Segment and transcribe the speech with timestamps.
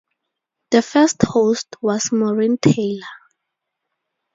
[0.71, 3.05] The first host was Maureen Taylor.